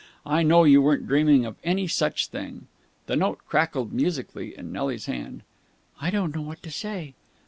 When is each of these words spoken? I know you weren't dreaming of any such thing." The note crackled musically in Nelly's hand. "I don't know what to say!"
I 0.25 0.41
know 0.41 0.63
you 0.63 0.81
weren't 0.81 1.05
dreaming 1.05 1.45
of 1.45 1.57
any 1.63 1.87
such 1.87 2.25
thing." 2.29 2.65
The 3.05 3.15
note 3.15 3.37
crackled 3.47 3.93
musically 3.93 4.57
in 4.57 4.71
Nelly's 4.71 5.05
hand. 5.05 5.43
"I 6.01 6.09
don't 6.09 6.35
know 6.35 6.41
what 6.41 6.63
to 6.63 6.71
say!" 6.71 7.13